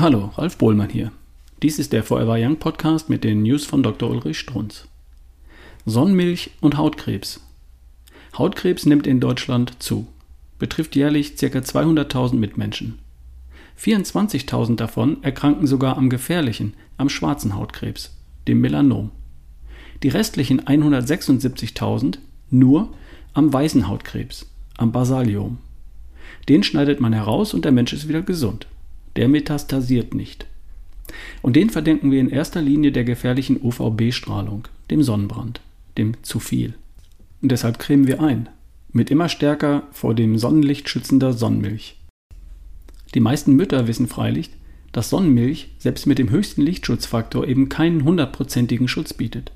[0.00, 1.10] Hallo, Ralf Bohlmann hier.
[1.60, 4.08] Dies ist der Forever Young Podcast mit den News von Dr.
[4.08, 4.86] Ulrich Strunz.
[5.86, 7.40] Sonnenmilch und Hautkrebs.
[8.38, 10.06] Hautkrebs nimmt in Deutschland zu,
[10.60, 11.46] betrifft jährlich ca.
[11.46, 13.00] 200.000 Mitmenschen.
[13.76, 19.10] 24.000 davon erkranken sogar am gefährlichen, am schwarzen Hautkrebs, dem Melanom.
[20.04, 22.18] Die restlichen 176.000
[22.50, 22.94] nur
[23.34, 25.58] am weißen Hautkrebs, am Basaliom.
[26.48, 28.68] Den schneidet man heraus und der Mensch ist wieder gesund
[29.18, 30.46] der metastasiert nicht.
[31.42, 35.60] Und den verdenken wir in erster Linie der gefährlichen UVB-Strahlung, dem Sonnenbrand,
[35.96, 36.74] dem zu viel.
[37.42, 38.48] Und deshalb cremen wir ein,
[38.92, 41.96] mit immer stärker vor dem Sonnenlicht schützender Sonnenmilch.
[43.14, 44.50] Die meisten Mütter wissen freilich,
[44.92, 49.50] dass Sonnenmilch selbst mit dem höchsten Lichtschutzfaktor eben keinen hundertprozentigen Schutz bietet.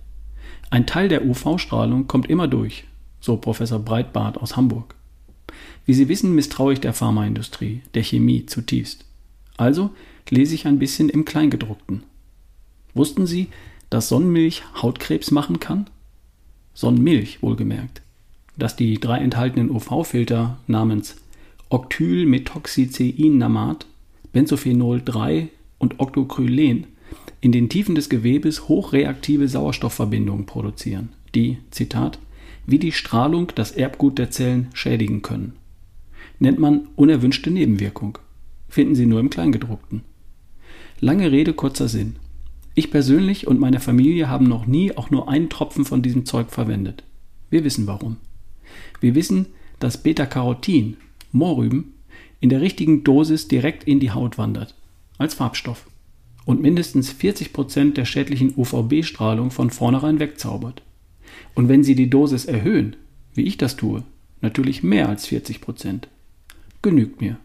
[0.71, 2.83] Ein Teil der UV-Strahlung kommt immer durch,
[3.21, 4.96] so Professor Breitbart aus Hamburg.
[5.87, 9.05] Wie Sie wissen, misstraue ich der Pharmaindustrie, der Chemie zutiefst.
[9.63, 9.91] Also
[10.29, 12.02] lese ich ein bisschen im Kleingedruckten.
[12.95, 13.46] Wussten Sie,
[13.91, 15.88] dass Sonnenmilch Hautkrebs machen kann?
[16.74, 18.02] Sonnenmilch wohlgemerkt.
[18.57, 21.15] Dass die drei enthaltenen UV-Filter namens
[21.68, 23.87] Octylmethoxyceinnamat,
[24.33, 26.88] Benzophenol 3 und Octocrylen
[27.40, 32.18] in den Tiefen des Gewebes hochreaktive Sauerstoffverbindungen produzieren, die, Zitat,
[32.66, 35.52] wie die Strahlung das Erbgut der Zellen schädigen können.
[36.40, 38.18] Nennt man unerwünschte Nebenwirkung
[38.73, 40.01] finden Sie nur im Kleingedruckten.
[40.98, 42.16] Lange Rede, kurzer Sinn.
[42.74, 46.51] Ich persönlich und meine Familie haben noch nie auch nur einen Tropfen von diesem Zeug
[46.51, 47.04] verwendet.
[47.50, 48.16] Wir wissen warum.
[48.98, 49.46] Wir wissen,
[49.78, 50.96] dass Beta-Carotin,
[51.32, 51.93] Mohrrüben,
[52.40, 54.74] in der richtigen Dosis direkt in die Haut wandert,
[55.18, 55.87] als Farbstoff,
[56.46, 60.80] und mindestens 40% der schädlichen UVB-Strahlung von vornherein wegzaubert.
[61.54, 62.96] Und wenn Sie die Dosis erhöhen,
[63.34, 64.03] wie ich das tue,
[64.41, 66.04] natürlich mehr als 40%,
[66.81, 67.37] genügt mir.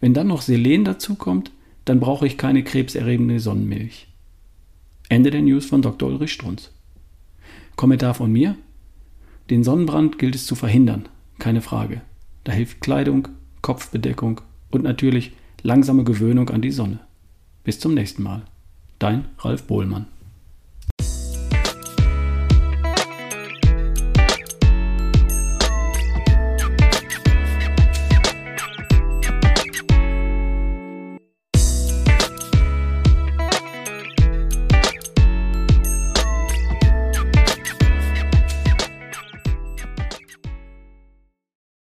[0.00, 1.50] Wenn dann noch Selen dazukommt,
[1.84, 4.08] dann brauche ich keine krebserregende Sonnenmilch.
[5.08, 6.08] Ende der News von Dr.
[6.08, 6.70] Ulrich Strunz.
[7.76, 8.56] Kommentar von mir?
[9.50, 11.08] Den Sonnenbrand gilt es zu verhindern,
[11.38, 12.00] keine Frage.
[12.44, 13.28] Da hilft Kleidung,
[13.60, 14.40] Kopfbedeckung
[14.70, 17.00] und natürlich langsame Gewöhnung an die Sonne.
[17.64, 18.42] Bis zum nächsten Mal.
[18.98, 20.06] Dein Ralf Bohlmann.